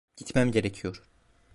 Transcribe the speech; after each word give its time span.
Gitmem 0.17 0.51
gerekiyor. 0.51 1.03